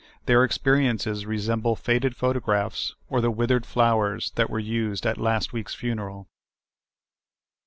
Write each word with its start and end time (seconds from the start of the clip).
Their 0.25 0.43
experiences 0.43 1.27
resemble 1.27 1.75
faded 1.75 2.15
photo 2.15 2.39
graphs, 2.39 2.95
or 3.07 3.21
the 3.21 3.29
withered 3.29 3.67
flowers 3.67 4.31
that 4.33 4.49
were 4.49 4.57
used 4.57 5.05
at 5.05 5.19
last 5.19 5.53
week's 5.53 5.75
funeral. 5.75 6.27